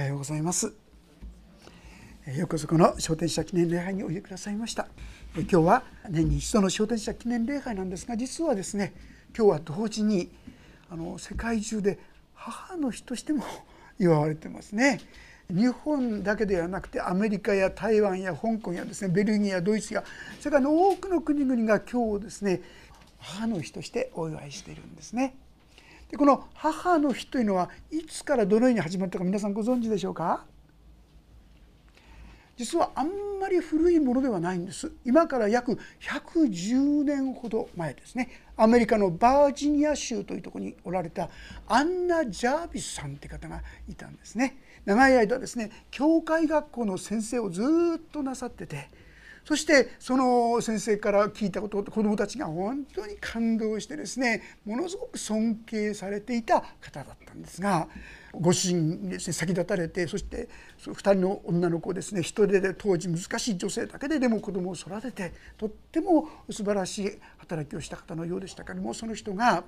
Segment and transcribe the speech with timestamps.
[0.00, 0.72] はようございます。
[2.26, 4.88] ようこそこの昇天者記念礼拝においでくださいました。
[5.36, 8.94] 今日は年に一度の昇天者記念礼拝なんですが実はですね
[9.36, 10.30] 今日は同時に
[10.88, 11.98] あの世界中で
[12.34, 13.44] 母の日としても
[14.00, 15.00] 祝われてますね。
[15.50, 20.02] 日本だけではなくてアメリカや台湾や香港やですねベルギーやドイツや
[20.40, 22.62] 世界の多くの国々が今日をですね
[23.18, 25.34] 母の日としてお祝いしているんですね。
[26.10, 30.44] でこの母の日というのはいつからどのように始まったか皆さんご存知でしょうか？
[32.56, 33.08] 実はあん
[33.40, 34.92] まり古いものではないんです。
[35.06, 38.28] 今から約110年ほど前ですね。
[38.56, 41.30] アメリカのバージニア州というところにおられた
[41.66, 44.58] アンナ・ジャービスさんって方がいたんですね。
[44.84, 48.90] 長い間ですね教会学校の先生をずっとなさってて
[49.50, 57.88] そしてその先生から聞いたこと子どもたちが本当に感動してですねものすごく尊敬されていた方だったんですが
[58.30, 69.64] ご主人にですね先立たれてそしてその2人の女の子をですね一人で当時難しい女性だけででも子供を育ててとっても素晴らしい働きをした方のようでしたけどもその人が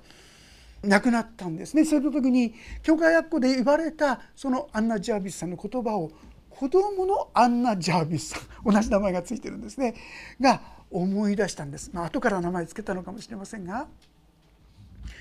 [0.81, 1.83] 亡くなったんですね。
[1.83, 6.11] その時に教会学校で言われたそのアンナ・ジャービスさんの言葉を
[6.57, 8.71] 子供のアンナ・ジャービスさん。
[8.71, 9.95] 同じ名前がついてるんですね。
[10.39, 13.87] が思い出したんです、まあ後から名前つけたのかもしれませんが。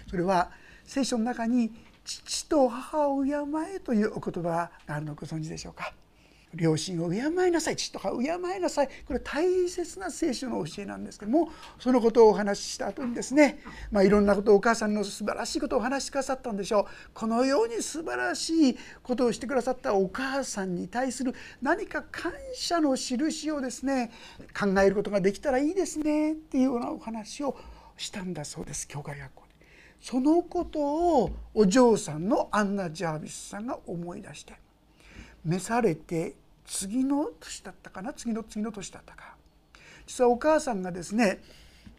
[0.09, 0.51] それは
[0.85, 1.73] 聖書の中に
[2.05, 3.31] 「父と母を敬
[3.75, 5.95] え」というお言葉があるのをご存知でしょうか？
[6.55, 7.77] 両親を敬いなさい。
[7.77, 8.89] 父とか敬いなさい。
[9.07, 16.85] これ大切な聖書の教えなんですけどもそのことをお話しした後にですね、まあ、いろんなことをお母さんの素晴らしいことをお話しくださったんでしょう。
[17.15, 24.11] このように素晴らしいことをしてくださったお母さんに対する何か感謝の印をですね
[24.59, 27.57] 考えることができたらいいですねっていうようなお話を
[27.97, 28.87] したんだそうです。
[28.87, 29.53] 教会学校で。
[30.01, 34.55] そのことをお嬢さんのアンナ・ジャービスさんが思い出して
[35.45, 36.35] 召されて
[36.75, 38.15] 次の年だったかな？
[38.15, 39.37] 次の次の年だったか。
[40.07, 41.41] 実はお母さんがですね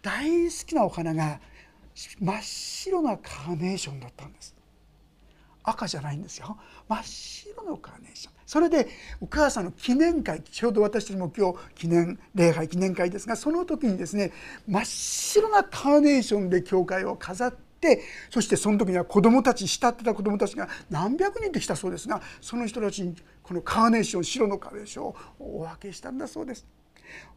[0.02, 1.40] 大好きなお花が
[2.20, 4.56] 真っ白なカーネーションだったんです。
[5.64, 6.58] 赤じゃないんですよ。
[6.90, 8.34] 真っ白のカーネーション。
[8.48, 8.88] それで
[9.22, 14.32] お母さんの記念会ちょうど私たちも今日記念礼拝記念会ですがその時にですね
[14.68, 26.66] 真っ白なカーネーションで教会を飾ってってそしてその時には子どもたち慕ってた子どもたちが何百人って来たそうですがその人たちにこのカーネーション白のカーネーションをお分けしたんだそうです。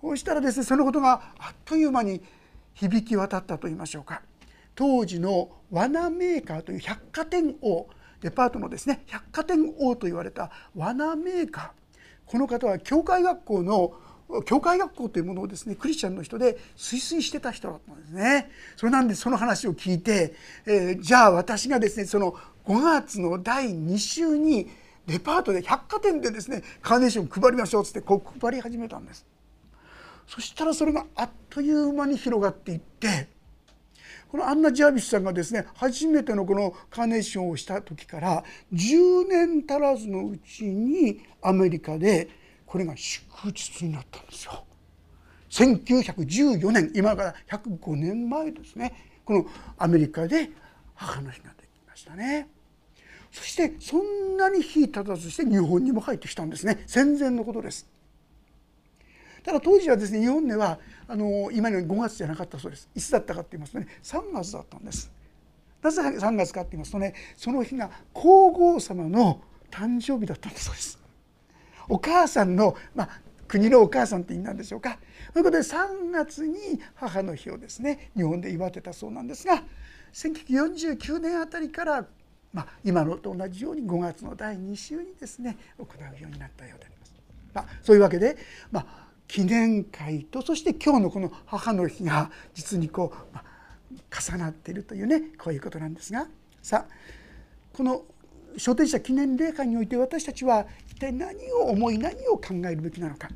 [0.01, 2.23] そうしたらですねそのことがあっという間に
[2.75, 4.23] 響き渡ったと言いましょうか
[4.75, 7.89] 当時の罠メーカーという百貨店王
[8.21, 11.71] デパートのですね百貨店王と言われた罠メーカー
[12.27, 13.95] この方は教会学校の
[14.45, 18.51] 教会学校というものをですねクリスチャンの人で推進してた人だったんですね。
[18.77, 20.35] それなんでその話を聞いて、
[20.67, 22.35] えー、じゃあ私がですねその
[22.65, 24.69] 5月の第2週に
[25.07, 29.25] デパートで百貨店でですねカーネーション配りましょうっつってこう配り始めたんです。
[30.27, 33.29] そしたらそれがあっという間に広がっていって
[34.29, 42.29] このアンナ・ジャービスさんがですね初めてのこのカーネーションをした時から10年足らずのうちにアメリカで
[42.67, 44.65] これが祝日になったんですよ。
[45.51, 48.93] 1914年今から105年前ですね
[49.25, 49.47] この
[49.79, 50.51] アメリカで
[50.95, 52.49] 母の日ができましたね。
[53.31, 57.89] そしてそんなに日経たずして日本にも入ってきたんですね戦前のことです。
[59.45, 65.13] ただ当時はですね日本ではあの今のように5月じゃなかったそうですいつだったかって言いますとね3月だったんです
[65.83, 69.41] なぜ3月かって言いますとねその日が皇后様の
[69.71, 70.99] 誕生日だったんだそうです
[71.89, 73.09] お母さんの、まあ、
[73.47, 74.99] 国のお母さんって意味なんでしょうか
[75.33, 76.57] ということで3月に
[76.95, 79.63] 母の日をですね日本で祝ってたそうなんですが
[80.13, 82.07] 1949年あたりから、
[82.53, 87.15] まあ、今のと同じように5月の第2週にですね行うようになったようであります。
[87.53, 88.37] まあ、そういうわけで、
[88.71, 96.27] まあ、記念会とそして今日のこの母の日が実にこう、まあ、重なっているというねこういうことなんですが
[96.63, 96.93] さあ
[97.73, 98.05] この
[98.57, 103.29] 昇天者記念礼拝において私たちは一体何を思い何を考えるべきなのか。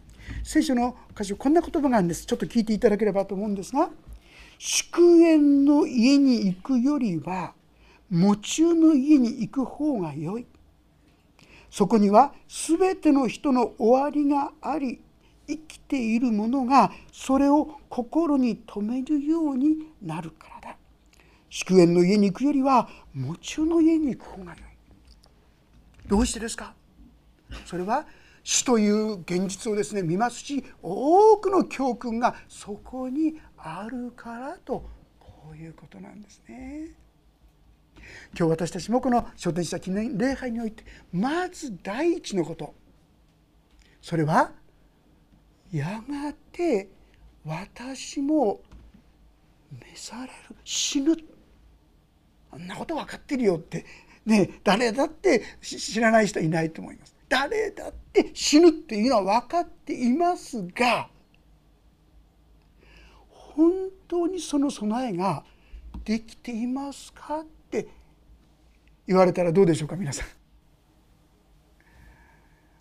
[0.44, 2.24] 聖書の箇所こんな言葉があるんです。
[2.26, 3.90] ちょっと聞いていただければと思うんですが
[4.58, 7.54] 祝宴の家に行くよりは
[8.10, 10.46] 喪中の家に行く方が良い。
[11.70, 15.00] そこには全ての人の終わりがあり
[15.46, 20.76] 生きている者がそれを心に留めるようになるからだ。
[21.48, 24.69] 祝宴の家に行くよりは喪中の家に行く方が良い。
[26.10, 26.74] どうしてですか？
[27.64, 28.04] それは
[28.42, 34.90] 死という現実をですね見ますし多くの教訓がそこにあるからと
[35.20, 36.88] こういうことなんですね。
[38.36, 42.74] 今日私たちもこの書店者記念礼拝においてまず第一のこと。
[44.02, 44.50] それは
[45.70, 46.88] やがて
[47.44, 48.62] 私も
[49.70, 50.32] 召される。
[50.64, 51.14] 死ぬ。
[52.50, 53.86] あんなこと分かってるよって
[54.30, 57.14] ね誰だって知らない人いないと思います。
[57.28, 61.08] 誰だって死ぬっていうのは分かっていますが
[63.28, 63.72] 本
[64.08, 65.44] 当にその備えが
[66.04, 67.86] できていますかって
[69.06, 70.26] 言われたらどうでしょうか皆さん。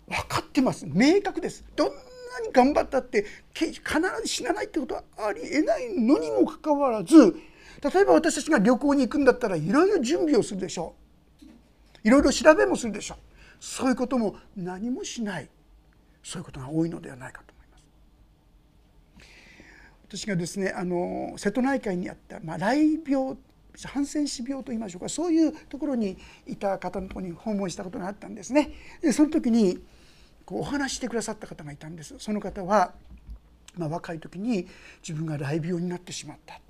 [0.08, 0.86] 分かってます。
[0.88, 1.64] 明確です。
[1.76, 1.92] どんな
[2.44, 3.24] に頑張ったって
[3.54, 3.74] 必
[4.22, 7.36] ず死なないってことはありえないのにもかかわらず
[7.82, 11.09] 例えば私たちが旅行に行くんだったらいろいろ準備をするでしょう。
[12.04, 13.14] いろいろ調べもするでしょ。
[13.14, 13.18] う
[13.60, 15.48] そういうことも何もしない。
[16.22, 17.84] そういうことが多いのではないかと思います。
[20.20, 23.36] 私がですねあの瀬戸内海にあった、まあ、雷病
[23.84, 25.08] ハンセン氏病といいましょうか。
[25.08, 28.72] そういうところにいた方のところに訪問したことがあったんですね。
[29.00, 29.82] でその時に
[30.44, 32.14] こうお話してくださった方がいたんです。
[32.18, 32.92] その方は、
[33.76, 34.66] まあ、若い時に
[35.02, 36.60] 自分が雷病になってしまった。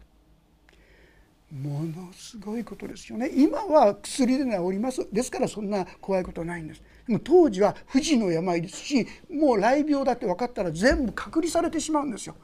[1.52, 3.30] ものすごいことですよね。
[3.34, 5.06] 今は薬で治ります。
[5.12, 6.82] ですからそんな怖いことはないんです。
[7.06, 12.36] でも当時は不治の病ですしもう雷病だって分かったら全部隔離されてしまうんですよ。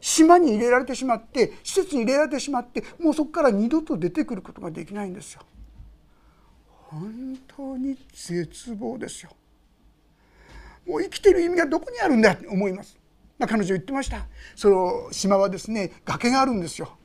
[0.00, 5.42] 島に入れられてしまって施設に入れられてしまってもうそこから二度と出てくることができないんですよ。
[6.68, 9.30] 本当に絶望ですよ。
[10.86, 12.98] もう生きてる意味がどこにあるんだって思います、
[13.38, 14.26] まあ、彼女言ってました。
[14.56, 16.98] その島はですね崖があるんですよ。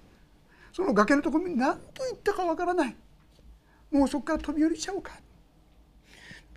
[0.72, 2.96] その崖のところに何と言ったかわからない。
[3.92, 5.14] もうそこから飛び降りちゃおうか。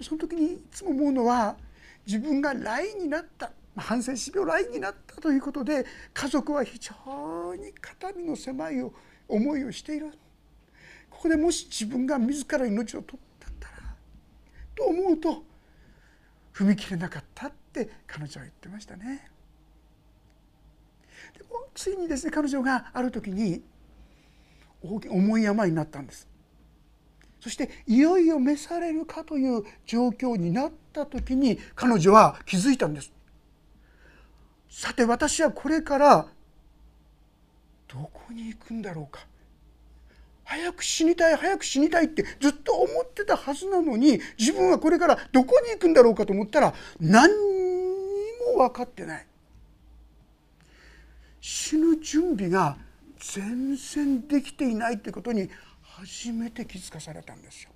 [0.00, 1.56] その時にいつも思うのは
[2.06, 3.52] 自分が雷になった。
[3.76, 8.74] ハンセン氏病雷になったということで家族は非常に肩身の狭い
[9.28, 10.10] 思いをしている。
[11.08, 13.94] ここでもし自分が自ら命を取ったんだら
[14.74, 15.44] と思うと
[16.52, 19.30] 踏み切れなかったって彼女は言ってましたね。
[21.38, 23.62] でもついにですね彼女がある時に
[24.82, 26.28] 重い病になったんです。
[27.40, 33.12] そしていよいよ召されるかという状況になった時に彼女は気づいたんです。
[34.68, 36.26] さて私はこれから
[37.88, 39.26] どこに行くんだろうか。
[40.44, 47.34] 早く死にたい早く死にたいってずっと思ってたはずなのに自分はこれからどこに行くんだろうかと思ったら何に
[48.54, 49.26] も分かってない。
[51.40, 52.76] 死ぬ準備が
[53.20, 55.48] 全然できていないということに
[55.82, 57.70] 初めて気づかされたんですよ。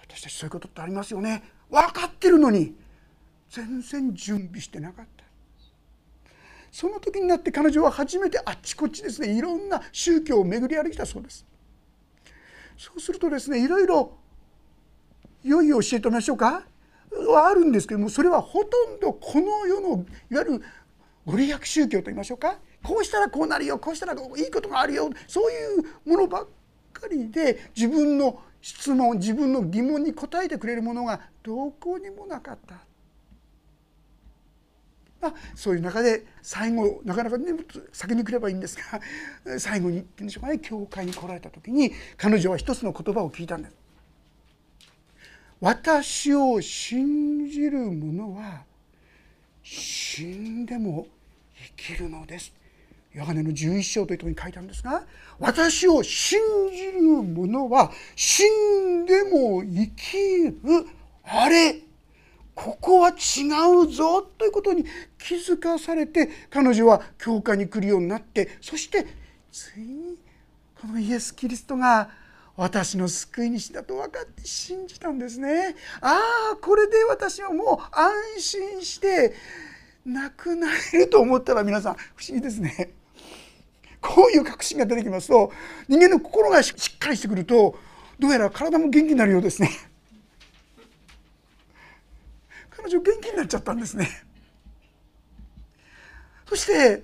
[0.00, 1.42] 私たちそういうことってありますよね。
[1.70, 2.74] 分かってるのに
[3.50, 5.24] 全然準備してなかった。
[6.72, 11.44] その時になって彼女は初めてあっちこっちですねいろんな宗教を巡り歩いたそうです。
[12.78, 14.16] そうするとですねいろいろ
[15.42, 16.64] 良い教えとみましょうか？
[17.10, 20.62] はあるんですけどもそれはほとんどこの世のいわゆる
[21.26, 22.58] ご利益宗教と言いましょうか？
[22.82, 26.46] こうしたらこうなるよこうしたらいいことがあるよそういうものばっ
[26.92, 32.76] かりで自分の質問自分の疑問に答えてくれるものがどこにもなかった。
[35.20, 37.52] まあ、そういう中で最後なかなかね
[37.92, 38.78] 先に来ればいいんです
[39.44, 43.76] が 最後に言ってんでしょうかね教会に来られた時に彼女は一つの言葉を聞いたんです。
[45.60, 48.64] 私を信じる者は
[49.62, 51.06] 死んでも
[51.76, 52.54] 生きるのです
[53.12, 55.02] ヨハネの11章というところに書いてあるんですが
[55.38, 56.38] 私を信
[56.70, 60.54] じる者は死んでも生きる
[61.24, 61.80] あれ
[62.54, 63.14] ここは違
[63.84, 64.84] うぞということに
[65.18, 69.06] 気づかされて彼女は教会に来るようになってそして
[69.50, 70.16] ついに
[70.80, 72.10] このイエス・キリストが
[72.56, 75.74] 私の救い主だと分かって信じたんですね。
[76.02, 76.20] あ
[76.52, 79.32] あこれで私はもう安心して
[80.04, 82.99] 亡くなれると思ったら皆さん不思議ですね。
[84.00, 85.52] こういう確信が出てきますと
[85.88, 87.78] 人間の心がしっかりしてくると
[88.18, 89.70] どうやら体も元気になるようですね。
[92.70, 94.08] 彼女元気になっちゃったんですね。
[96.48, 97.02] そして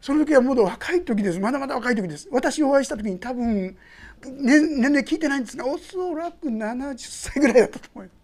[0.00, 1.38] その時はまだ若い時です。
[1.38, 2.28] まだまだ若い時です。
[2.30, 3.76] 私お会いした時に多分、
[4.22, 8.18] 年齢聞いてないんですがおそらく70歳ぐらいだったと思います。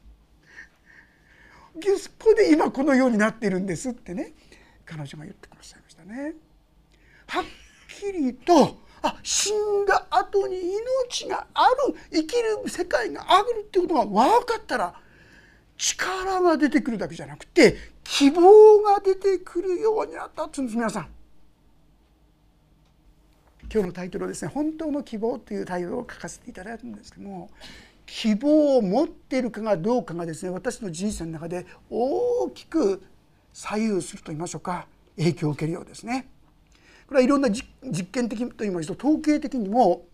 [2.05, 4.33] そこで今このようになっているんですってね
[4.87, 6.35] 彼女が言ってくださいましたね。
[7.27, 7.45] はっ
[8.01, 14.95] きりとあ死んだ後に命がある生きる世界があるってことが分かったら
[15.77, 21.09] 力が出てくるだけじゃなくて希望が出てくるようになったって言うんです皆さん。
[23.73, 27.51] 今日のタイトルはですね「本当の希望」というタイトルを書かせていただいたんですけども
[28.07, 33.03] 希望を持っているかがどうかがですね私の人生の中で大きく
[33.53, 34.87] 左右すると言いましょうか
[35.17, 36.29] 影響を受けるようですね。
[37.07, 37.67] これはいろんな実
[38.13, 40.07] 験的と言いますと統計的にも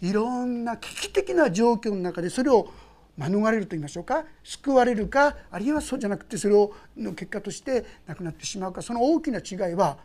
[0.00, 2.68] いろんな危機的な状況の中でそれを
[3.16, 9.98] 免れると言いましょうか救われるかあるいはそうじゃなくてそれをの結果として亡くなってしまうかその大きな違いは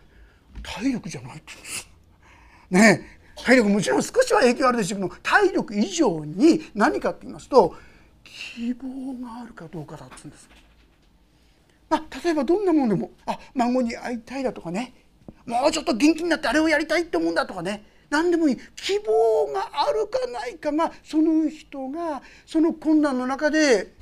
[0.63, 1.43] 体力じゃない。
[2.69, 7.75] ね体力もちろん少しは影響あるでしょうけど体力以上に何かって言いますと
[8.23, 10.49] 希望があるかどうかだっつうんです。
[11.89, 14.93] まあ、例えばどんなものでもあ孫に会いたいだとかね
[15.45, 17.83] もうちょっと元気になってあれをやりたいって思うんだとかね。
[18.09, 18.57] 何でもいい。
[18.75, 20.71] 希望があるかないか。
[20.71, 23.93] がその人がその困難の中で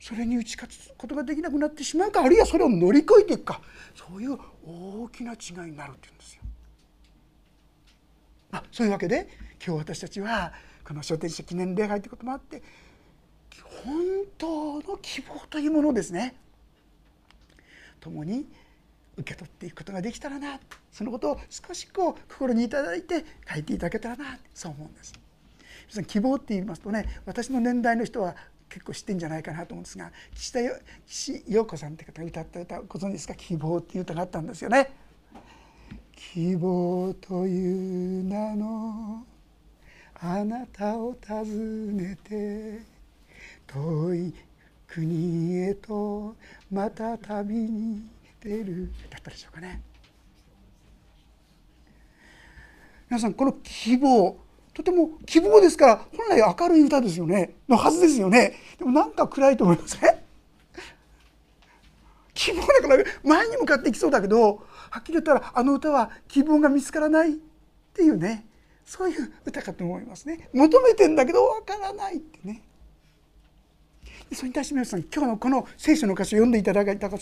[0.00, 2.22] それに打ち勝つことができなくなってしまうか。
[2.22, 3.60] あるいはそれを乗り越えていくか。
[3.94, 6.42] そういう大きな違いになるっていうんですよ。
[8.50, 9.28] まあ、そういうわけで
[9.64, 10.52] 今日私たちは
[10.86, 12.62] この書店者記念礼拝ということもあって
[13.84, 13.94] 本
[14.38, 16.36] 当の希望というものをですね。
[18.00, 18.46] 共に
[19.16, 20.58] 受け取っていくことができたらな
[20.90, 25.14] そのことを少しこう心に頂いて書いていただけたらなそう思うんです。
[26.06, 28.34] 希望って言いますとね私の年代の人は
[28.68, 30.60] 結構知ってんじゃないかなと思うんですが岸田
[31.06, 34.90] 岸陽子さんって方が歌った歌ご存知ですか「希望」っていう歌があったんですよね。
[36.16, 39.24] 希望という名の
[40.14, 42.80] あなたを訪ねて
[43.66, 44.34] 遠い
[44.86, 46.34] 国へと
[46.70, 48.08] また旅に
[48.44, 49.80] 出るだったでしょうかね。
[53.08, 54.36] 皆さんこの希望
[54.74, 57.54] とても希望ですから本来明るい歌ですよね。
[57.68, 58.54] のはずですよね。
[58.78, 60.00] でもなんか暗いと思いません？
[62.34, 67.36] 希望だから前に向かっていきそうだけどはっきり言ったらあの歌は希望が見つからないっ
[67.94, 68.46] ていうね。
[68.84, 70.50] そういう歌かと思いますね。
[70.52, 72.62] 求めてんだけどわからないってね。
[74.32, 77.18] それに対して皆さん今日のこの聖書の歌詞を読んでいただいた人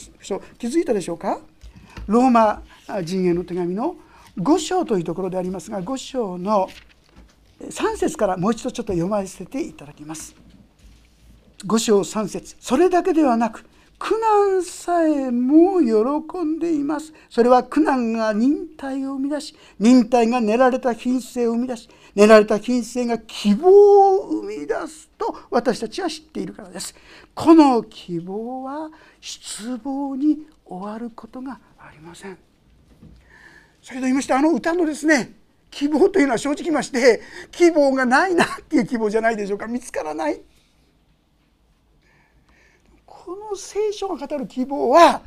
[0.59, 1.41] 気づいたでしょうか？
[2.07, 2.63] ローマ
[3.05, 3.97] 陣営の手紙の
[4.39, 6.69] 5章というところでありますが5章の
[7.61, 10.35] 3節からもう一度ちょっと読ませていただきます。
[11.67, 13.65] 5章3節それだけではなく
[14.03, 17.15] 苦難さえも喜んでいます。
[17.31, 26.97] それは苦難が忍耐を生み出し、忍耐が練られた品性を生み出し、練られた品性が希望を生み出すと私たちは知っているからです。
[27.33, 28.91] この希望は
[29.21, 32.37] 失望に終わることがありません。
[33.83, 35.33] 先ほど言いましたあの歌のですね
[35.71, 37.21] 希望というのは正直まして
[37.53, 40.41] 希望がないなっていう希望じゃないでしょうか見つからない
[43.25, 45.23] この聖書が語る希望は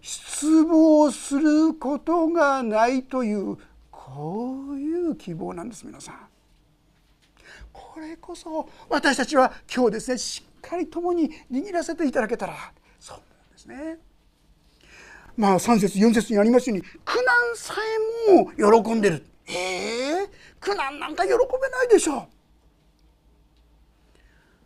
[0.00, 3.58] 失望することがないという
[3.90, 6.14] こういう希望なんです皆さん。
[7.72, 12.54] これこそ私たちは今日ですねしっかり共に握らせていただけたら
[13.00, 13.98] そう思うんですね。
[15.36, 17.74] まあ3節4節にありますように苦難さ
[18.28, 19.24] えも喜んでる。
[19.48, 20.28] えー、
[20.60, 22.39] 苦難なんか喜べないでしょう。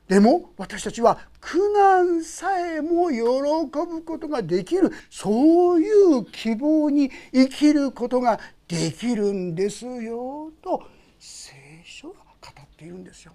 [0.09, 10.83] でも私たちは苦難さえも喜ぶことができるそういう希望に生きることができるんですよと
[11.19, 11.53] 聖
[11.85, 13.33] 書は語っているんですよ。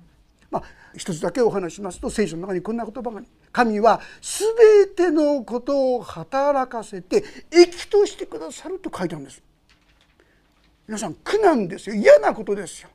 [0.51, 0.63] まあ、
[0.95, 3.21] 一つだけお話しますと聖書の中にこんな言葉が
[3.51, 9.41] 神は全てのことを働かせて益としてくださると書いてあるんです。
[10.87, 12.89] 皆さん苦難ですよ嫌なことですよ。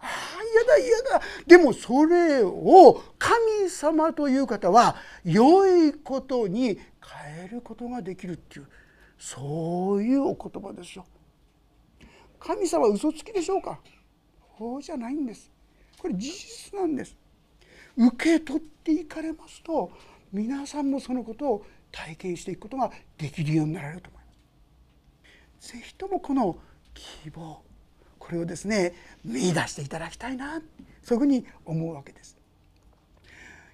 [0.00, 1.22] 嫌だ嫌だ。
[1.46, 8.68] でもそれを神様という方は良いことに変えることができるっていう
[9.18, 11.04] そういうお言葉ですよ。
[12.38, 13.80] 神様は嘘つきでしょうか？
[14.56, 15.50] そうじゃないんです。
[15.98, 17.16] これ事実なんです。
[17.96, 19.90] 受け取っていかれますと
[20.32, 24.28] 皆さんもそのことを体験していくことができるようになられると思いま
[25.60, 25.72] す。
[25.72, 26.56] ぜひともこの
[26.94, 27.62] 希望。
[28.28, 28.92] これをですね
[29.24, 30.60] 見出していただきたいな
[31.02, 32.36] そういうふうに思うわけです。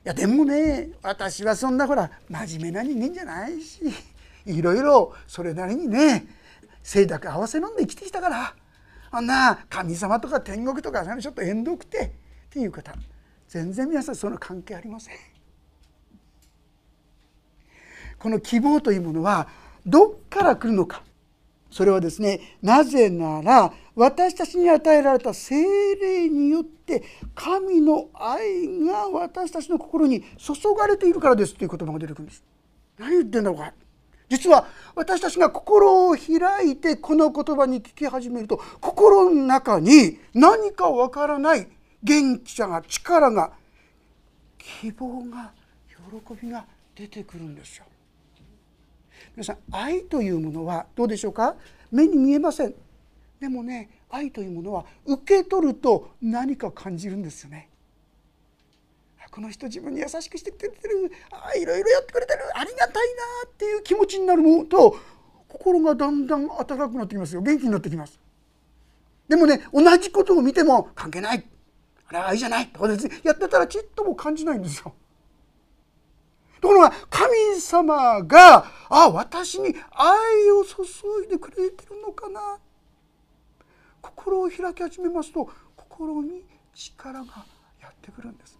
[0.04, 3.80] いやでもね私はそんなほら真面目な人間じゃないし
[4.46, 6.26] いろいろそれなりにね
[6.84, 8.54] 清濁合わせ飲んで生きてきたから
[9.10, 12.10] あんな神様とか天国とかちょっと縁遠くてっ
[12.50, 12.94] ていう方
[13.48, 15.16] 全然皆さんその関係ありません。
[18.20, 19.48] この希望というものは
[19.84, 21.02] どっから来るのか
[21.74, 25.56] それはですねなぜなら私たちに与えられた精
[25.96, 27.02] 霊によって
[27.34, 32.44] 神の愛が私たちの心に注がれているからですという言葉が出てくるんです。
[32.96, 33.72] 何言ってんだろうか
[34.28, 41.66] 実は私たちが心を開いてこの言葉に聞き始めると心の中に何かわからない
[42.04, 43.50] 元気さが力が
[44.58, 45.50] 希望が
[45.88, 47.84] 喜びが出てくるんですよ。
[49.36, 51.56] 皆さん愛というものはどうでしょうか？
[51.90, 52.74] 目に見えません。
[53.40, 57.68] でもね愛というものは受け取ると何か感じるんですよね。
[59.30, 61.10] この人自分に優しくしてくれてる。
[61.32, 62.40] あいろいろやってくれてる。
[62.54, 64.96] ありがたいなっていう気持ちになるものと
[65.48, 67.42] 心がだんだん温かくなってきますよ。
[67.42, 68.20] 元気になってきます。
[69.28, 71.44] でもね同じことを見ても関係ない。
[72.06, 72.68] あれは愛じゃない。
[72.68, 73.20] とかですね。
[73.24, 74.94] やってたらちっとも感じないんですよ。
[76.64, 80.82] ところが神様があ私に愛を注
[81.26, 82.58] いでくれてるのかな。
[84.00, 86.42] 心を開き始めますと心に
[86.74, 87.44] 力が
[87.82, 88.58] やってくるんです。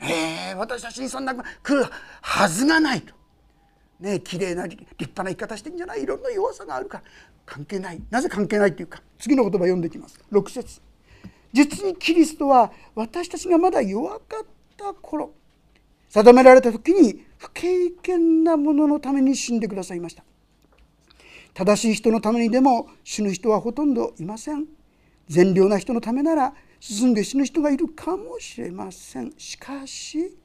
[0.00, 1.44] えー、私たちにそんな来
[1.76, 1.84] る
[2.22, 3.12] はずがないと。
[3.98, 6.04] ね綺麗な立派な生き方してんじゃない。
[6.04, 7.04] いろんな弱さがあるから。
[7.44, 8.00] 関係ない。
[8.10, 9.02] なぜ関係ないっていうか。
[9.18, 10.20] 次の言葉読んでいきます。
[10.30, 10.80] 6節。
[11.52, 15.32] 実にキリストは私たちがまだ弱かった頃
[16.14, 20.22] 定められた時に不経験な者のために死んでくださいました。
[21.54, 24.64] 正しい人のためにでも死ぬ人はほとんどいません。
[25.26, 29.32] 善良な人のためなら進んで死ぬ人がいるかもしれません。
[29.36, 30.36] しかし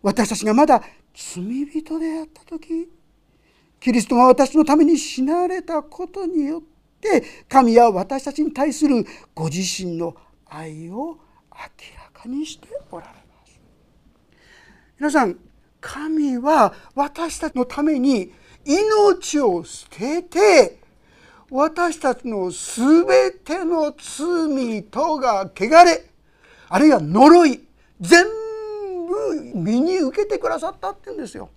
[0.00, 2.88] 私たちがまだ罪人であった時
[3.80, 6.62] キリストが私のために死なれたことによっ
[7.02, 9.04] て神は私たちに対する
[9.34, 10.16] ご自身の
[10.46, 11.18] 愛を
[11.50, 11.58] 明
[12.02, 13.21] らかにしておられます
[15.02, 15.36] 皆さん
[15.80, 18.32] 神は私たちのために
[18.64, 20.78] 命を捨てて
[21.50, 26.04] 私たちの全ての罪とが汚れ
[26.68, 27.64] あるいは呪い
[28.00, 28.26] 全
[29.08, 31.50] 部身に受けてくださったって言うんですよ。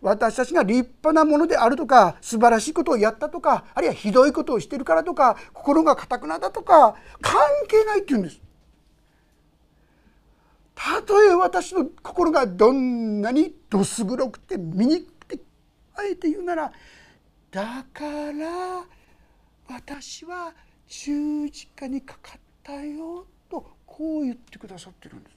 [0.00, 8.41] 私たちが立派なものであるとか素晴らしいことをやったとかあるいはひどいことをしてるからとか心がかたくなだとか関係ないって言うんです。
[10.74, 15.40] たとえ私の心がどんなにどす黒くて醜くて
[15.94, 16.72] あえて言うなら
[17.50, 18.84] だから
[19.68, 20.52] 私は
[20.88, 25.36] 十字架にかかったよとこう言ってくださってるんです。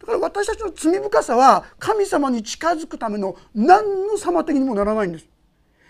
[0.00, 5.26] だから私たちの罪深さは神様に近づくための何の妨げにもならないんです。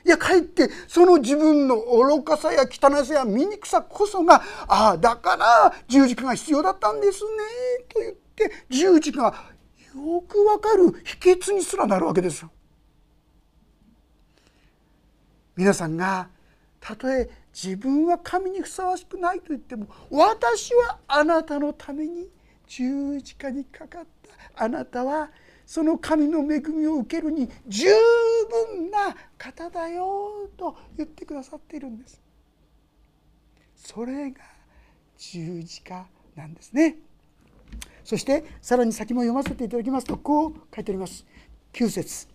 [0.05, 7.29] いやかえってその自分の愚かさや汚さや醜さこそがああだから十字架が必要だったんですね
[7.93, 9.35] と言ってって十字が
[9.95, 12.51] よくわかる秘訣にすらなるわけですよ。
[15.57, 16.29] 皆さんが
[16.79, 22.29] たとえ自分は神にふさわしくないと言っても私はあなたのために
[22.69, 24.07] 十字架にかかっ
[24.55, 25.31] たあなたは
[25.67, 27.89] その神の恵みを受けるに十
[28.69, 32.23] 分な方だよと言ってくださっているんです。
[33.75, 34.41] それが
[35.19, 36.97] 十字架なんですね。
[38.09, 41.27] そしてさらに先も読ませていただきますとこう書いてあります
[41.75, 42.27] 9節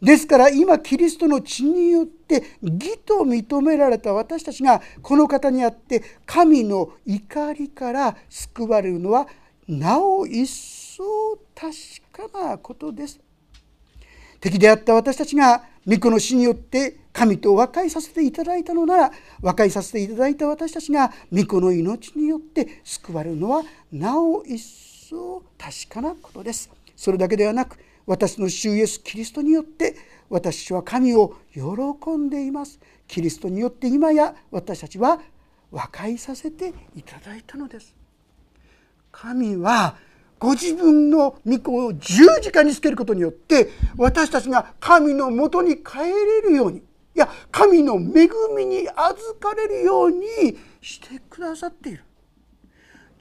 [0.00, 9.26] ですから今キリストの血によって義と認められた私たちがこの方にあって神の怒りから救われるのは
[9.66, 11.02] なお一層
[11.56, 13.18] 確かなことです。
[14.38, 19.10] 敵であった私たちが御子の死によって神と和解させていただいたのなら
[19.40, 26.68] 和解させていただいた私たちが御子の命によって救われるのはなお一層層確かなことです。
[26.96, 29.94] それだけではなく私の主イエスキリストによって
[30.28, 31.62] 私は神を喜
[32.16, 32.80] んでいます。
[33.06, 35.20] キリストによって今や私たちは
[35.70, 37.94] 和解させていただいたのです。
[39.12, 39.96] 神は
[40.40, 46.82] ご自分の御子を十字架につけることによって私たちが神のもとに帰れるようにい
[47.14, 50.26] や神の恵みに預かれるように
[50.82, 52.02] してくださっている。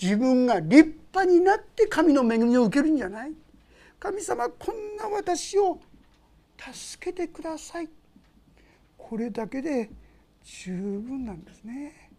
[0.05, 3.31] 自分が立派になって神の恵みを受けるんじゃない？
[3.99, 5.79] 神様こんな私を
[6.71, 7.89] 助けてください。
[8.95, 9.89] これだけで
[10.43, 12.09] 十分なんですね。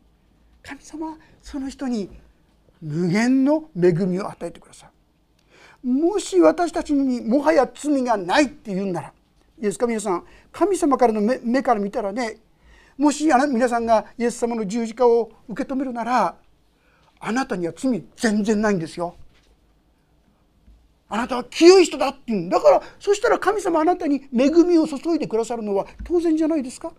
[0.64, 2.10] 神様その人に
[2.82, 4.88] 無限の恵みを与えてくださ
[5.84, 5.86] い。
[5.86, 9.12] もし私たちにもはや罪がないって言うんならい
[9.60, 12.38] いですか皆さん神様からの目から見たらね
[12.98, 16.34] もし皆さんがイエス様の十字架を受け止めるなら
[17.20, 19.16] あなたには罪全然ないんですよ。
[21.08, 26.92] あなたは清い人だって言うんだからそしたら神様あなたに恵みを注いでくださるのは当然じゃないですか。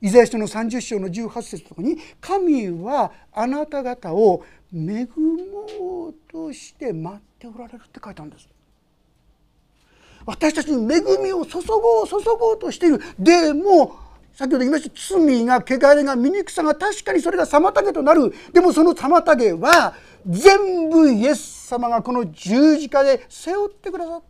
[0.00, 8.48] イザヤ書の30章の18節とかに「神はあなた方を恵もうとして待っておられる」って書いたんです。
[10.26, 13.96] 私たちに恵みを注ごう注ごうとしているでも
[14.36, 18.34] 先ほど言いました罪が汚れが醜さが確かにそれが妨げとなる。
[18.52, 19.94] でもその妨げは
[20.26, 24.22] 全部イエス様がこの十字架で背負ってくださっ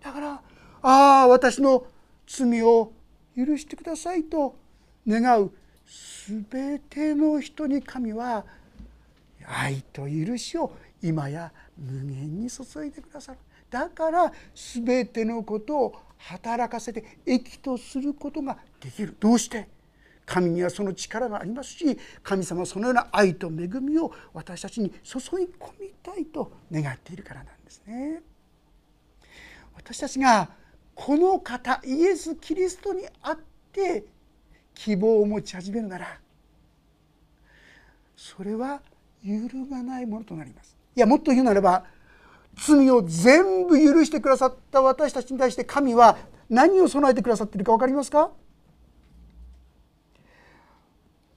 [0.00, 0.08] た。
[0.08, 0.40] だから
[0.80, 1.84] ああ私の
[2.26, 2.94] 罪を
[3.36, 4.56] 許してくださいと
[5.06, 5.52] 願う。
[6.50, 8.46] 全ての人に神は
[9.46, 13.38] 愛と許しを今や無限に注いでくださる。
[13.68, 19.68] だから全てのことを働かせて益とすることができるどうして？
[20.24, 28.22] 神にはその力がありますし神様はそのような愛と恵みを私たちに注ぎ込みたいと願っているからなんですね。
[29.76, 30.50] 私たちが
[30.96, 33.38] この方イエス・キリストにあっ
[33.70, 34.04] て
[34.74, 36.18] 希望を持ち始めるなら
[38.16, 38.80] それは
[39.22, 40.76] 揺るがないものとなります。
[40.96, 41.84] いやもっと言うならば
[42.56, 46.16] 罪を全部許してくださった私たちに対して神は
[46.48, 48.30] 何を備えてくださっているか分かりますか？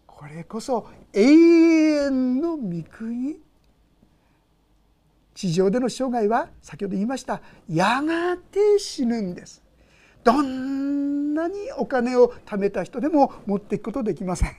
[0.08, 3.38] これこそ永遠の御国
[5.34, 7.42] 地上での生涯は先ほど言いました。
[7.70, 9.64] やがて死ぬんです。
[10.24, 14.58] どんなにお金を貯めた人でも持っていくことできません。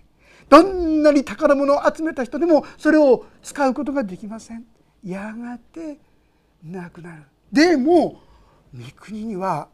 [0.49, 4.64] どんなに宝物を集めた人でもそれを使うことができません。
[5.05, 5.99] やがて
[6.64, 8.20] なくなるでも
[8.75, 9.68] 御国には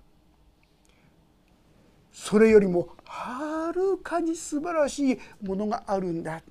[2.12, 6.42] それよりもはるかに素晴らしいものがあるんだ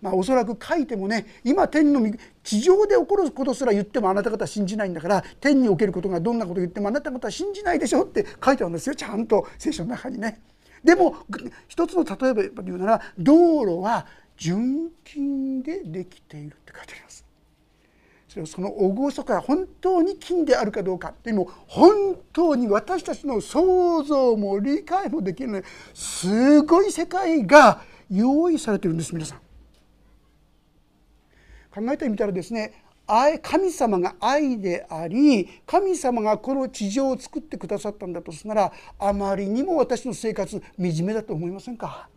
[0.00, 2.00] まあ、おそらく書いてもね今天の
[2.42, 10.40] 地上で起こることすら言ってもあなた方は信じないんだから天におけることがどんなこと言ってもあなた方は信じないでしょって書いてあるんですよちゃんと聖書の中にね。
[10.82, 11.16] でも
[11.68, 14.06] 一つの例えば言うなら道路は
[14.38, 17.09] 純金でできているって書いてあります。
[18.30, 25.62] それをその厳か本当に金であるかどうかでも本当に私たちの想像も理解もできない
[25.92, 29.38] すごい世界が用意されてるんです皆さん。
[31.74, 32.84] 考えてみたらですね
[33.42, 42.08] 神様が愛であり神様がこの地上を作ってくださったんだとすならあまりにも私の生活惨めだと思いませんか？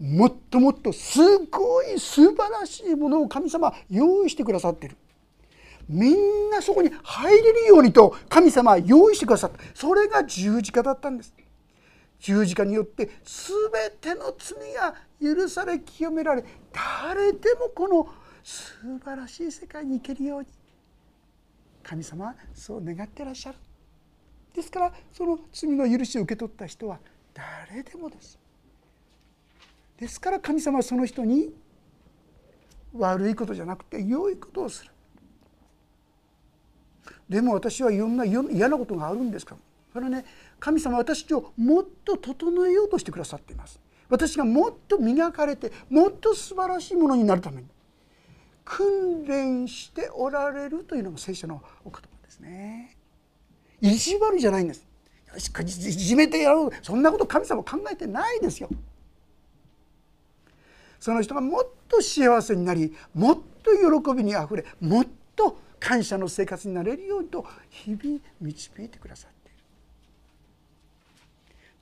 [0.00, 4.96] もっともっとすごい素晴らしいものを神様用意してくださってる。
[5.88, 9.58] みんなそこに入れるようにと神様は用意してくださった。
[9.74, 11.32] それが十字架だったんです。
[12.18, 18.08] 十字架によって全ての罪が許され清められ誰でもこの
[18.42, 20.46] 素晴らしい世界に行けるように。
[21.82, 23.58] 神様はそう願ってらっしゃる。
[24.54, 26.98] ですからその罪の許しを受け取った人は
[27.34, 28.38] 誰でもです。
[29.98, 31.54] ですから神様はその人に
[32.92, 34.90] 悪いことじゃなくて良いことをする。
[37.28, 39.54] でも私はいろんな嫌なことがあるんですか。
[39.54, 39.60] ら
[39.92, 40.24] それはね
[40.60, 43.80] 神様私をもっと整えようとしてくださっています。
[44.08, 47.68] 私がもっと磨かれてもっと素晴らしいものになるために
[48.64, 52.96] 訓練しておられるというのが聖書のお言葉ですね。
[53.80, 54.86] 意地悪じゃないんです。
[55.38, 56.70] しかいじめてやろう。
[56.82, 58.68] そんなこと神様考えてないですよ。
[61.04, 69.50] その人がもっと幸せになりもっと喜びにあふれもっと感謝の生活になれるようにと日々導いてくださって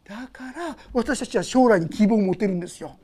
[0.08, 0.22] いる。
[0.22, 2.96] だから私たちは将来に希望を持てるんですよ。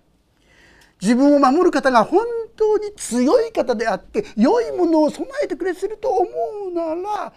[1.01, 2.27] 自分を守る方が本
[2.57, 6.29] 当に強い方であって良いものを備えてくれてると思
[6.69, 7.33] うなら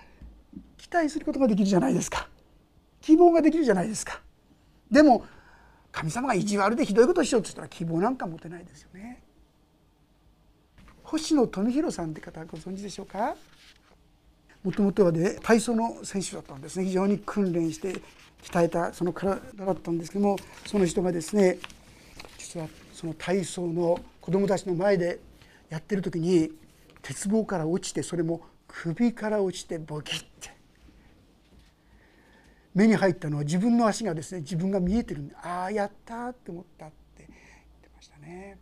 [0.78, 2.28] 期待することができるじゃないですか。
[3.00, 4.22] 希望ができるじゃないですか。
[4.90, 5.24] でも
[5.92, 9.22] 神様が意地悪でひどいことをしようとしたら希望なんか持てないですよね。
[11.04, 13.36] 星野富弘さんって方ご存知でしょうか？
[14.64, 16.86] もともとはね体操の選手だったんですね。
[16.86, 17.96] 非常に訓練して
[18.44, 21.58] 鍛えたその体だったんですけどもその人がですね
[22.38, 25.20] 実はその体操の子供たちの前で
[25.70, 26.52] やってる時に
[27.02, 30.52] 鉄棒から落ちてそれも首から落ちてボキッて
[32.74, 37.30] 目に入ったのは自分の足がですね自分が見えてるんでああやったって思ったって言っ
[37.82, 38.58] てましたね。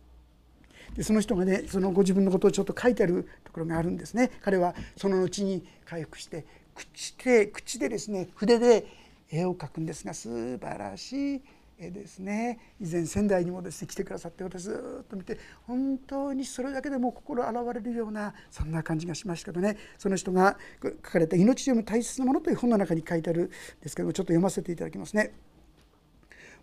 [0.94, 4.30] でその人がねそのご自分のことをちょっと書いてあるところがあるんですね。
[4.42, 6.44] 彼はその後に回復して
[6.74, 8.86] 口で口でですね筆で
[9.30, 11.42] 絵を描くんですが素晴らしい
[11.88, 25.32] ですね以前仙台にもですね来てくださって私ずっと見て本当にそれだけでも心洗われるようなそんな感じがしましたけどねその人が書かれた「命よりも大切なもの」という本の中に書いてあるんですけどもちょっと読ませていただきますね。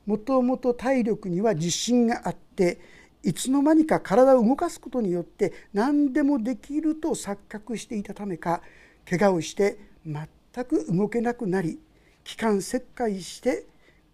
[0.06, 2.80] もともと体力には自信があって
[3.24, 8.62] いつの間にか体を動かすことによって何でもできると錯覚していたためか
[9.10, 11.80] 怪我をして全く動けなくなり
[12.24, 13.66] 気管切開して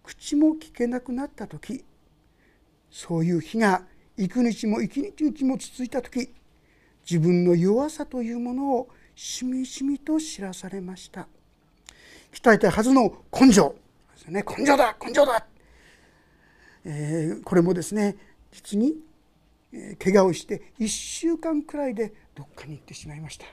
[0.04, 1.84] 口も聞けなくなった時
[2.90, 3.82] そういう日が
[4.16, 6.32] 幾日も幾日も続いた時
[7.10, 11.26] 自分の弱さというものをしみしみと知らされました。
[12.32, 13.74] 鍛えたはずの根性。
[14.14, 14.44] ですね。
[14.46, 15.46] 根性だ根性だ、
[16.84, 18.16] えー、これもですね
[18.52, 18.94] 実に、
[19.72, 23.46] え怪我をして1週間くらいでどっかに行ってしまいました。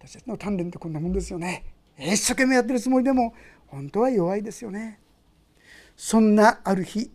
[0.00, 1.64] 私たちの鍛錬ってこんなもんですよね。
[1.98, 3.34] 一生懸命やってるつもりでも
[3.66, 5.00] 本当は弱いですよね。
[6.00, 7.10] そんなある日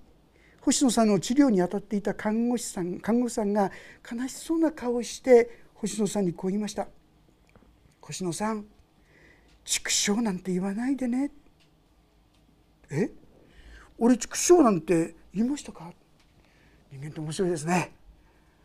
[0.60, 3.72] 星野さんの治療に当たっていた看護師さん看護師さんが
[4.12, 6.90] 悲しそうな顔をして星野さんにこう言いました
[8.02, 8.66] 「星野さん
[9.64, 11.32] 畜生なんて言わないでね」
[12.92, 13.10] え？
[13.98, 15.94] 俺畜生なんて言いましたか？
[16.92, 17.94] 人間って面白いですね。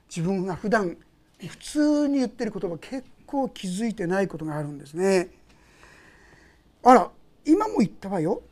[0.09, 0.97] 自分が普段
[1.39, 5.31] 普通に言ってる言葉結構気づいてないことがあるんですね。
[6.83, 7.11] あら
[7.47, 8.43] 今も言ったわよ。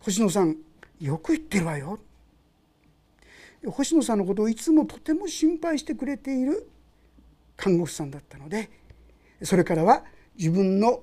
[0.00, 0.56] 星野さん
[1.00, 1.98] よく言ってるわよ。
[3.66, 6.68] 星野さんのことをいつもとても心配してくれている
[7.56, 8.70] 看護師さんだったので
[9.42, 10.04] それからは
[10.36, 11.02] 自分の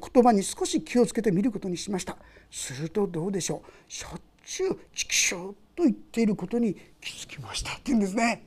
[0.00, 2.16] 言葉に少し気をつけてみることにしました。
[2.50, 3.92] するとどうでしょう。
[3.92, 5.36] しょっちゅう「畜生」
[5.76, 7.72] と言っていることに気づきました。
[7.72, 8.44] って言うんですね。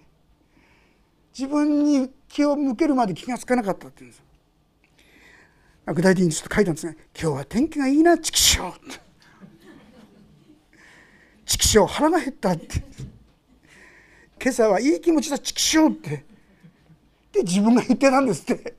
[1.37, 4.23] 自分に気を向けるまで気が付かなかったって言うんです。
[5.85, 8.59] 具体的にちょっと書いたんですね「今日は天気がいいな畜生」
[11.51, 12.81] 畜生腹が減った」って。
[14.41, 16.23] 今朝はいい気持ちだ畜生って。
[17.33, 18.73] で自分が言ってたんですって。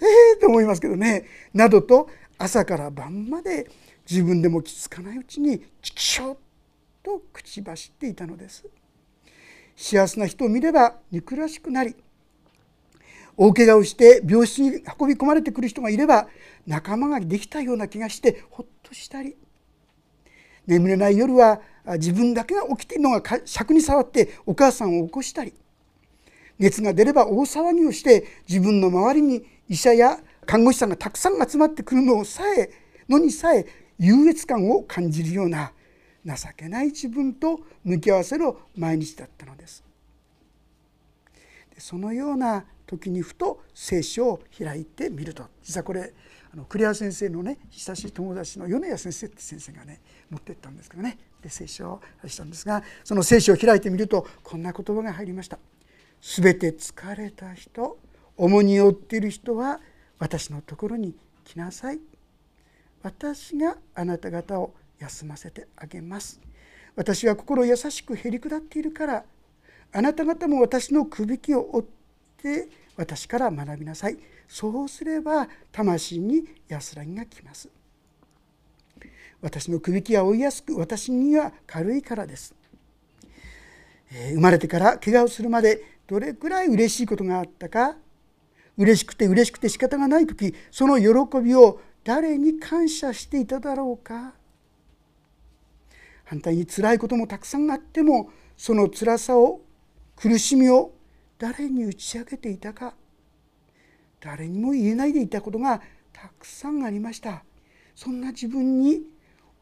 [0.00, 1.24] ええー、と思いますけどね。
[1.52, 3.68] などと朝から晩まで
[4.08, 6.36] 自分でも気づかないうちに「畜生」
[7.02, 8.64] と口走っていたのです。
[9.76, 11.96] 幸せな人を見れば憎らしくなり
[13.36, 16.28] 大怪我をして病室に運び込まれてくる人がいれば
[16.64, 19.34] 仲間ができたような気がしてほっとしたり。
[20.66, 21.60] 眠れない夜は
[21.94, 25.52] 自分だけが起きているのが尺に触ってお母さんを起こしたり。
[26.58, 32.70] 熱が出れば大騒ぎをして自分の周りに医者や看護師さんがたくさん集まってくるのさえ
[33.08, 33.66] のにさえ
[33.98, 35.72] 優越感を感じるような
[36.24, 38.44] 情けない自分と向き合わせる
[38.76, 39.82] 毎日だったのです。
[41.82, 45.48] そのような時にふと聖書を開いてみると。
[45.64, 46.14] 実はこれ
[46.52, 51.18] あの栗原先生のね親しい友達の米谷先生って先生がね持ってったんですけどね。
[51.42, 55.58] で聖書をしたんですがその聖書を開いてみるとこんな言葉が入りました
[56.22, 57.98] 「すべて疲れた人
[58.36, 59.80] 重荷を負っている人は
[60.20, 61.98] 私のところに来なさい」
[63.02, 66.40] 私があなた方を休ませてあげます。
[66.94, 69.24] 私は心優しくへり下っているから
[69.92, 71.84] あなた方も私のくびきを追っ
[72.42, 74.18] て私から学びなさい。
[74.48, 77.68] そうすれば魂に安らぎがきます。
[79.40, 82.54] 私のくびきは追いやすく私には軽いからです、
[84.12, 87.96] えー、生まれてから怪我をするまでどれくらい嬉しいことがあったか
[88.78, 94.34] 嬉しくて嬉しくて仕方がない時その喜びを誰に感謝していただろうか。
[96.24, 99.60] 反対に辛いこともたくさんあってもその辛さを
[100.16, 100.92] 苦しみを
[101.38, 102.94] 誰に打ち明けていたか。
[104.20, 107.44] 誰にも言えないでいたことがたくさんありました。
[107.94, 109.02] そんな自分に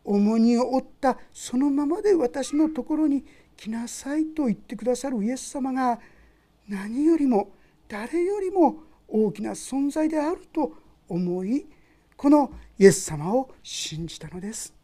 [0.04, 3.24] 重荷を負ったそのままで私のところに
[3.56, 6.00] 来なさいと言ってくださるイエス様が
[6.68, 7.52] 何よりも
[7.88, 8.76] 誰よりも
[9.08, 10.72] 大きな存在であると
[11.08, 11.66] 思い
[12.16, 14.74] このイエス様を信じたのです。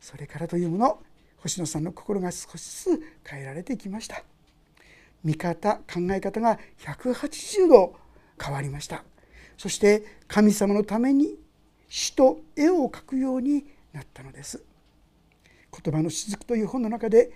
[0.00, 1.02] それからというもの
[1.38, 4.22] 星野さんの心が少しずつ変えられてきました。
[5.24, 7.96] 見方考え方が180度
[8.40, 9.04] 変わりました。
[9.56, 11.36] そして神様のために
[11.88, 14.62] 詩と絵を描くようになったのです。
[15.82, 17.30] 言葉の雫という本の中で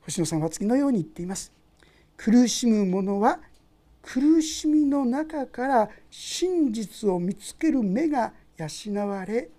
[0.00, 1.52] 星野さんは次のように言っています。
[2.16, 3.40] 苦しむ者は
[4.02, 9.50] 苦しみの中から真実を見つける目が養われ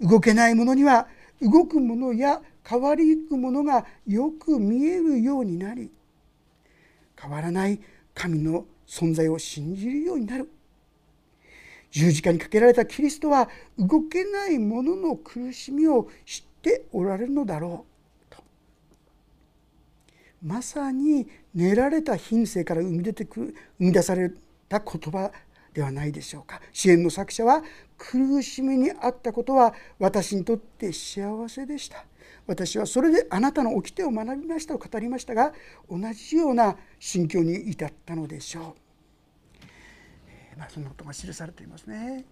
[0.00, 1.06] 動けない者には
[1.40, 5.90] 動くものや変わりゆくものがよく見えるようになり
[7.20, 7.80] 変わらない
[8.14, 10.50] 神の存在を信じるようになる。
[11.90, 13.48] 十字架にかけられたキリストは
[13.78, 17.86] 動けない者のの苦しみを知っておられるのだろ
[18.30, 18.34] う。
[18.34, 18.42] と。
[20.42, 24.30] まさに練られた品性から生み出てくる生み出され
[24.68, 25.32] た言葉
[25.72, 26.60] ではないでしょうか。
[26.72, 27.62] 支援の作者は
[27.96, 32.04] 苦しみにあったことは私にとって幸せでした。
[32.46, 35.52] 私はそれであなたの掟を学びましたと語りましたが
[35.90, 38.76] 同じような心境に至ったのでしょ
[40.54, 40.58] う。
[40.58, 42.24] まあ、そんなことが記されていますね。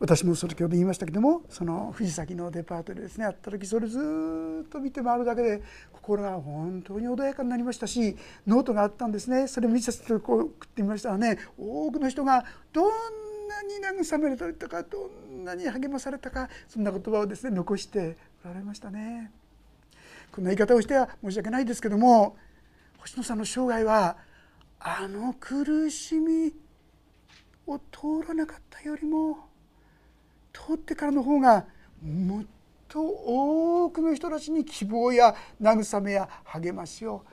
[0.00, 3.98] 私も先ほど言いましたけどもその藤崎のデパートでですね会った時それず
[4.64, 5.62] っと見て回るだけで
[5.92, 8.16] 心が本当に穏やかになりましたし
[8.46, 12.88] ノートがあったんですねそれ見させてこう送ってみましたらね多くの人がどん
[13.46, 19.30] なに慰められたかどんなに励まされたかそんな言葉をですね残しておられましたね。
[20.32, 22.36] こんな言い方をしては申し訳ないですけども
[22.98, 24.16] 星野さんの生涯は
[24.78, 26.52] あの苦しみ
[27.66, 29.48] を通らなかったよりも
[30.52, 31.66] 通ってからの方が
[32.02, 32.44] もっ
[32.88, 37.24] と多くの人たちに希望や慰めや励ましを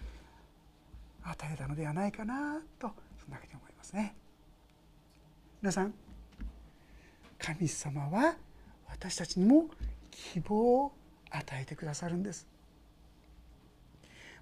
[1.23, 4.15] 与えたのではないかなとそんなふうに思いますね。
[5.61, 5.93] 皆さん
[7.39, 8.35] 神様は
[8.89, 9.67] 私たちにも
[10.11, 10.91] 希望を
[11.29, 12.47] 与えてくださるんです。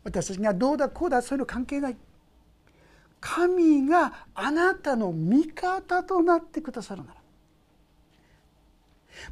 [0.04, 1.98] 私たちがどうだこうだそういうの関係ない。
[3.26, 7.16] 神があなたの味方となってくださるなら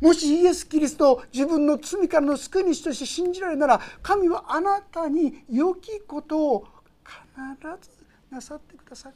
[0.02, 9.16] もしイエス・キリストを自分の罪からの救い主として信じられるなら神はあなたに良きことを必ずなさってくださる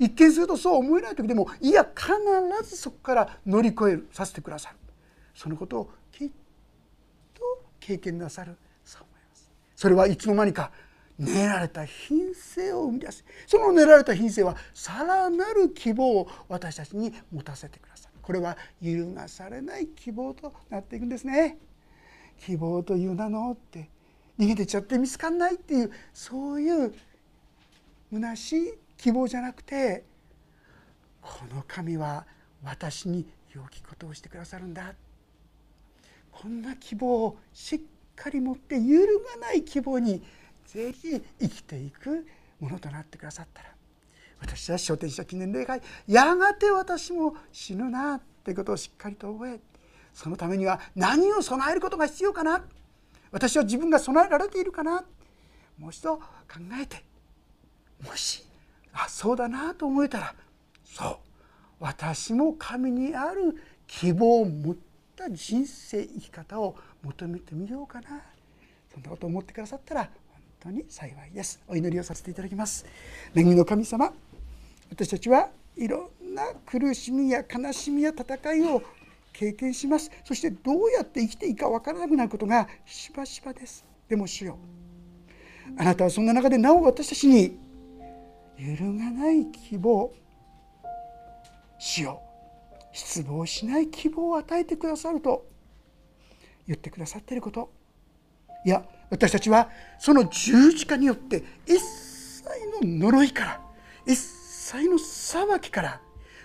[0.00, 2.10] 一見するとそう思えない時でもいや必
[2.68, 4.76] ずそこから乗り越えるさせてくださる
[5.34, 6.30] そのことをきっ
[7.34, 7.42] と
[7.78, 10.72] 経験なさるそう思いますそれはいつの間にか
[11.18, 21.58] 練られた品性を生み出すその練られた品性はさらなる希望を私たちに持たせてくださるこれは揺るがされない希望となっていくんですね。
[22.38, 23.90] 希望という名のって
[24.38, 26.94] 逃げてちゃって見つかんないっていうそういう
[28.12, 30.04] 虚しい希望じゃなくて
[31.22, 32.26] この神は
[32.62, 34.94] 私に良きことをしてくださるんだ。
[36.30, 37.80] こんな希望をしっ
[38.14, 40.22] かり持って揺るがない希望に
[40.66, 42.26] ぜひ生きていく
[42.60, 43.70] ものとなってくださったら
[44.38, 49.60] 私は昇天者記念礼拝やがて私も死ぬなってことをしっかりと覚え
[50.12, 52.62] そのためには何を備えることが必要かな。
[53.32, 55.04] 私は自分が備えられているかな。
[55.78, 56.24] もう一度考
[56.80, 57.02] えて
[58.04, 58.49] もし
[58.92, 60.34] あそうだなと思えたら
[60.84, 61.16] そう。
[61.78, 64.76] 私も神にある希望を持っ
[65.16, 68.20] た人生生き方を求めてみようかな。
[68.92, 70.10] そんなことを思ってくださったら本
[70.60, 71.60] 当に幸いです。
[71.66, 72.84] お祈りをさせていただきます。
[73.34, 74.12] 恵みの神様
[74.90, 78.82] 私たちはいろんな苦しみや悲しみや戦いを
[79.32, 80.10] 経験します。
[80.24, 83.84] そしてどうやって生きていいか分からなくなることがしばしばです。
[84.08, 84.58] でも主よ
[85.78, 87.56] あなたはそんな中でなお私たちに
[88.60, 90.12] 揺るがない希望
[91.78, 92.20] 主よ
[92.92, 95.46] 失望しない希望を与えてくださると。
[96.66, 97.72] 言ってくださっていること。
[98.64, 102.44] いや私たちはその十字架によって一切
[102.82, 103.60] の呪いから
[104.06, 106.00] 一切の裁きから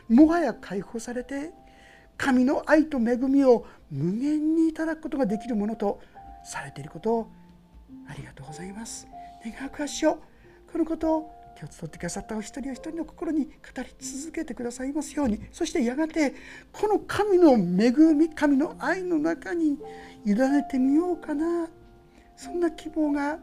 [0.07, 1.51] もはや解放されて
[2.17, 5.99] 神の愛と恵みを無限にいただくことができるものと
[6.45, 7.31] されていることを
[8.07, 9.07] ありがとうございます。
[9.43, 10.19] 願うかしよ
[10.69, 10.71] う。
[10.71, 15.39] このことを今日伝ってくださったお一人お一人の心に語り続けてくださいますように。
[15.51, 16.33] そしてやがて
[16.71, 19.77] この神の恵み神の愛の中に
[20.25, 21.67] 委ねてみようかな。
[22.35, 23.39] そんな希望が起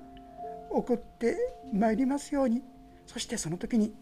[0.71, 1.37] こって
[1.73, 2.63] まいりますように。
[3.07, 3.95] そしてその時に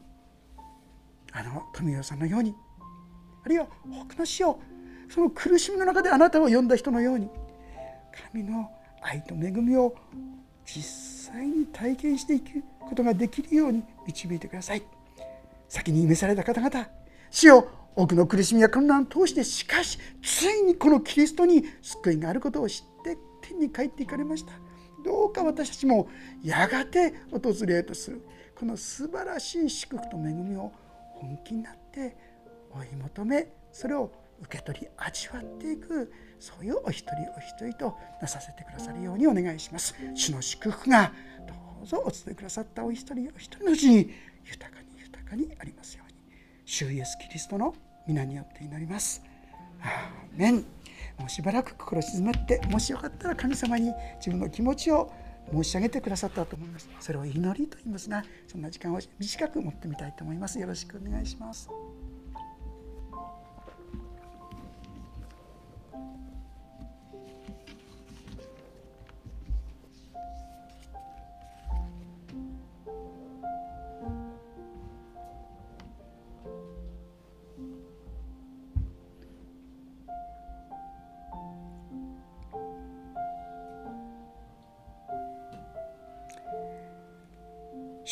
[1.32, 2.54] あの富代さんのように
[3.44, 4.60] あるいは他の死を
[5.08, 7.28] その苦しみの中であなたを呼んだ人のように
[8.32, 8.70] 神の
[9.02, 9.94] 愛と恵みを
[10.64, 14.82] 実際に体験していくことができるように導いてください
[15.68, 16.88] 先に召された方々
[17.30, 24.52] 死を多くの苦しみや困難を通してしかしついにこのキリストに救いがあることを知って天に帰っていかれました
[25.04, 26.08] どうか私たちも
[26.42, 28.22] やがて訪れようとする
[28.58, 30.72] この素晴らしい祝福と恵みを
[31.14, 32.16] 本気になって
[32.72, 39.94] 追い求めそれを受け取り味わっていくそういうお一人お一人となさせてくださるようにお願いします。
[40.14, 41.12] 主の祝福が
[41.82, 44.10] うぞお伝えくださったお一人お一人のうちに
[44.44, 46.14] 豊かに豊かにありますように。
[46.64, 47.74] 主イエスキリストの
[48.06, 49.22] 皆によって祈ります。
[49.82, 50.64] アーメン。
[51.18, 55.12] もうしばらく心静まってもしよかったら神様に自分の気持ちを
[55.52, 56.88] 申し上げてくださったと思います。
[57.00, 60.58] それを祈りと言いますがそんな時間を短く持ってみたいと思います。
[60.58, 61.68] よろしくお願いします。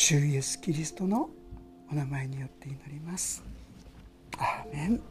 [0.09, 1.29] 主イエスキリストの
[1.93, 3.45] お名前によって祈ります。
[4.39, 5.03] アーメン